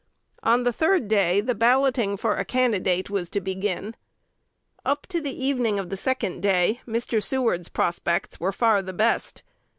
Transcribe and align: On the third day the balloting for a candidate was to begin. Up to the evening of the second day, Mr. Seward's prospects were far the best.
On 0.41 0.63
the 0.63 0.73
third 0.73 1.07
day 1.07 1.41
the 1.41 1.53
balloting 1.53 2.17
for 2.17 2.35
a 2.35 2.43
candidate 2.43 3.11
was 3.11 3.29
to 3.29 3.39
begin. 3.39 3.95
Up 4.83 5.05
to 5.05 5.21
the 5.21 5.45
evening 5.45 5.77
of 5.77 5.91
the 5.91 5.95
second 5.95 6.41
day, 6.41 6.81
Mr. 6.87 7.21
Seward's 7.23 7.69
prospects 7.69 8.39
were 8.39 8.51
far 8.51 8.81
the 8.81 8.93
best. 8.93 9.43